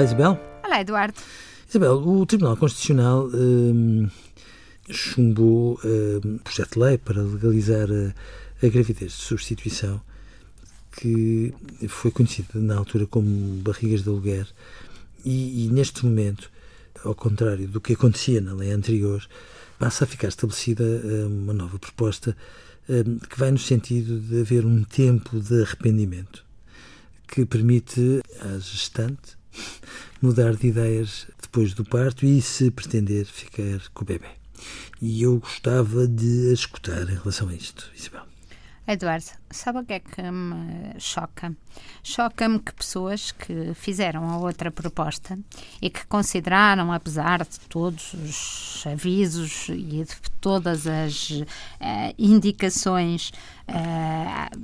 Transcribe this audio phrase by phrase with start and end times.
[0.00, 0.40] Olá, Isabel.
[0.64, 1.20] Olá, Eduardo.
[1.68, 4.08] Isabel, o Tribunal Constitucional hum,
[4.90, 5.78] chumbou
[6.24, 10.00] um projeto de lei para legalizar a, a gravidez de substituição,
[10.92, 11.52] que
[11.86, 14.48] foi conhecida na altura como barrigas de aluguer,
[15.22, 16.50] e, e neste momento,
[17.04, 19.22] ao contrário do que acontecia na lei anterior,
[19.78, 22.34] passa a ficar estabelecida hum, uma nova proposta
[22.88, 26.42] hum, que vai no sentido de haver um tempo de arrependimento
[27.28, 29.38] que permite à gestante
[30.20, 34.28] mudar de ideias depois do parto e, se pretender, ficar com o bebê.
[35.00, 38.29] E eu gostava de escutar em relação a isto, Isabel.
[38.92, 41.54] Eduardo, sabe o que é que me choca?
[42.02, 45.38] Choca-me que pessoas que fizeram a outra proposta
[45.80, 51.44] e que consideraram, apesar de todos os avisos e de todas as uh,
[52.18, 53.30] indicações,
[53.68, 54.58] uh,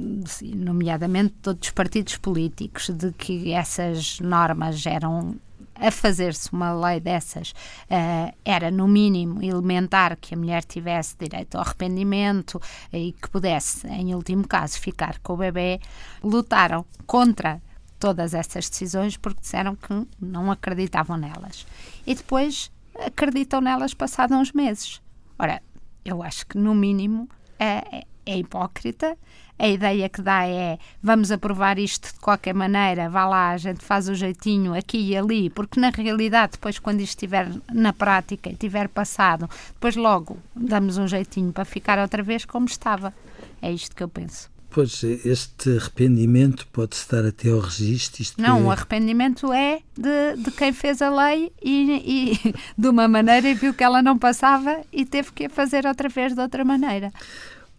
[0.57, 5.37] nomeadamente de todos os partidos políticos, de que essas normas eram
[5.79, 11.57] a fazer-se uma lei dessas uh, era, no mínimo, elementar que a mulher tivesse direito
[11.57, 12.61] ao arrependimento
[12.93, 15.81] e que pudesse, em último caso, ficar com o bebê,
[16.23, 17.61] lutaram contra
[17.99, 21.67] todas essas decisões porque disseram que não acreditavam nelas.
[22.07, 25.01] E depois acreditam nelas passados uns meses.
[25.39, 25.63] Ora,
[26.05, 29.17] eu acho que, no mínimo, é, é hipócrita
[29.59, 33.83] a ideia que dá é vamos aprovar isto de qualquer maneira, vá lá, a gente
[33.83, 38.51] faz o jeitinho aqui e ali, porque na realidade, depois, quando isto estiver na prática
[38.51, 43.15] e tiver passado, depois logo damos um jeitinho para ficar outra vez como estava.
[43.63, 44.51] É isto que eu penso.
[44.69, 48.27] Pois, este arrependimento pode-se dar até ao registro?
[48.37, 48.63] Não, é...
[48.63, 53.55] o arrependimento é de, de quem fez a lei e, e de uma maneira e
[53.55, 57.11] viu que ela não passava e teve que a fazer outra vez de outra maneira.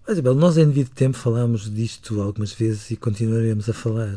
[0.09, 4.15] Isabel, nós em devido tempo falámos disto algumas vezes e continuaremos a falar.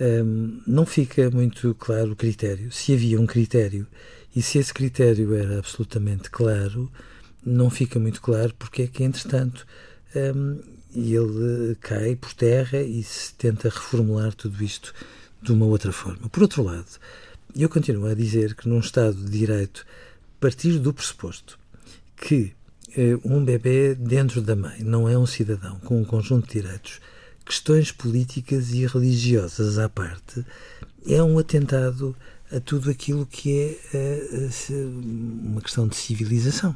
[0.00, 2.72] Um, não fica muito claro o critério.
[2.72, 3.86] Se havia um critério
[4.34, 6.90] e se esse critério era absolutamente claro,
[7.46, 9.64] não fica muito claro porque é que, entretanto,
[10.16, 10.58] um,
[10.92, 14.92] ele cai por terra e se tenta reformular tudo isto
[15.40, 16.28] de uma outra forma.
[16.28, 16.88] Por outro lado,
[17.54, 19.86] eu continuo a dizer que num Estado de Direito,
[20.40, 21.56] partir do pressuposto
[22.16, 22.52] que
[23.24, 27.00] um bebê dentro da mãe não é um cidadão com um conjunto de direitos,
[27.44, 30.44] questões políticas e religiosas à parte,
[31.06, 32.16] é um atentado
[32.50, 36.74] a tudo aquilo que é eh, uma questão de civilização.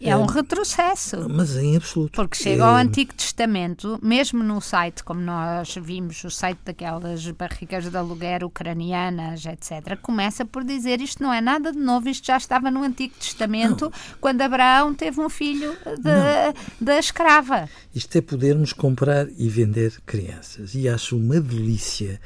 [0.00, 1.28] É um retrocesso.
[1.28, 2.12] Mas em absoluto.
[2.12, 7.88] Porque chega ao Antigo Testamento, mesmo no site, como nós vimos, o site daquelas barrigas
[7.88, 12.36] de aluguer ucranianas, etc., começa por dizer isto não é nada de novo, isto já
[12.36, 13.92] estava no Antigo Testamento, não.
[14.20, 15.76] quando Abraão teve um filho
[16.80, 17.68] da escrava.
[17.94, 20.74] Isto é podermos comprar e vender crianças.
[20.74, 22.20] E acho uma delícia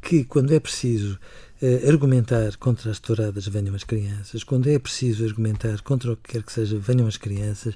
[0.00, 1.18] que, quando é preciso
[1.62, 6.32] uh, argumentar contra as touradas venham as crianças, quando é preciso argumentar contra o que
[6.32, 7.74] quer que seja venham as crianças.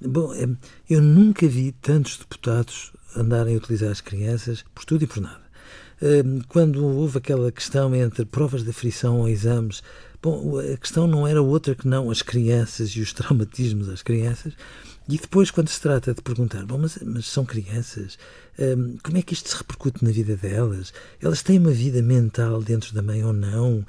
[0.00, 0.48] Bom, é,
[0.88, 5.42] eu nunca vi tantos deputados andarem a utilizar as crianças por tudo e por nada.
[6.00, 9.82] Uh, quando houve aquela questão entre provas de aflição ou exames,
[10.22, 14.54] bom, a questão não era outra que não as crianças e os traumatismos às crianças.
[15.10, 18.16] E depois, quando se trata de perguntar, bom, mas, mas são crianças,
[18.56, 20.92] hum, como é que isto se repercute na vida delas?
[21.20, 23.84] Elas têm uma vida mental dentro da mãe ou não?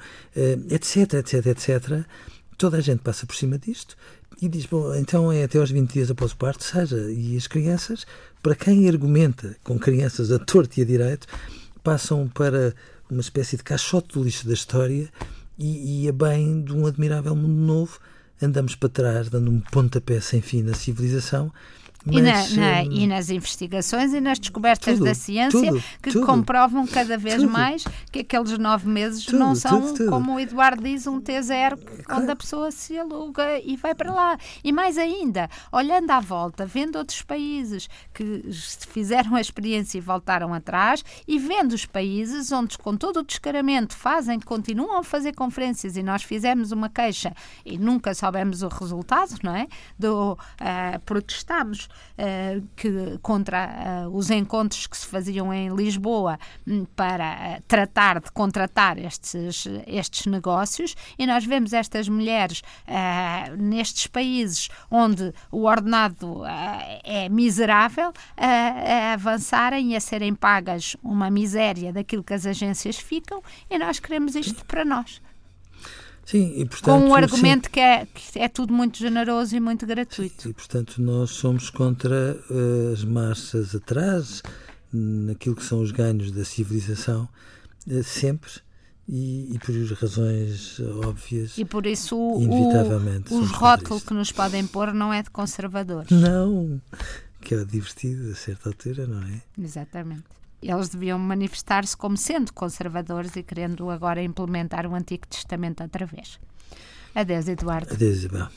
[0.68, 2.04] Etc, etc, etc.
[2.58, 3.96] Toda a gente passa por cima disto
[4.40, 6.98] e diz, bom, então é até aos 20 dias após o parto, seja.
[7.12, 8.04] E as crianças,
[8.42, 11.28] para quem argumenta com crianças a torto e a direito,
[11.84, 12.74] passam para
[13.08, 15.08] uma espécie de caixote do lixo da história
[15.56, 18.00] e, e a bem de um admirável mundo novo
[18.44, 21.52] andamos para trás, dando um pontapé sem fim na civilização.
[22.04, 25.82] Mas, e, na, na, hum, e, nas investigações e nas descobertas tudo, da ciência tudo,
[26.02, 30.82] que tudo, comprovam cada vez mais que aqueles nove meses não são, como o Eduardo
[30.82, 31.78] diz, um T0
[32.10, 34.36] onde a pessoa se aluga e vai para lá.
[34.64, 38.42] E mais ainda, olhando à volta, vendo outros países que
[38.88, 43.96] fizeram a experiência e voltaram atrás, e vendo os países onde, com todo o descaramento,
[43.96, 47.32] fazem, continuam a fazer conferências e nós fizemos uma queixa
[47.64, 49.66] e nunca soubemos o resultado, não é?
[49.98, 51.91] Do, uh, protestamos uh,
[52.76, 58.30] que, contra uh, os encontros que se faziam em Lisboa um, para uh, tratar de
[58.30, 62.62] contratar estes, estes negócios e nós vemos estas mulheres
[63.58, 66.42] nestes países onde o ordenado
[67.04, 73.42] é miserável a avançarem e a serem pagas uma miséria daquilo que as agências ficam
[73.70, 75.20] e nós queremos isto para nós.
[76.24, 79.86] Sim, e, portanto, com um argumento que é, que é tudo muito generoso e muito
[79.86, 80.48] gratuito.
[80.48, 84.42] E, portanto, nós somos contra uh, as marchas atrás,
[84.92, 87.28] naquilo que são os ganhos da civilização,
[87.88, 88.52] uh, sempre.
[89.08, 91.58] e, e, por razões óbvias.
[91.58, 96.10] E por isso inevitavelmente, o, os rótulos que nos podem pôr não é de conservadores.
[96.10, 96.80] Não,
[97.40, 99.42] que é divertido a certa altura, não é?
[99.60, 100.24] Exatamente.
[100.62, 106.38] Eles deviam manifestar-se como sendo conservadores e querendo agora implementar o Antigo Testamento outra vez.
[107.14, 107.92] Adeus, Eduardo.
[107.92, 108.48] Adeus, Isabel.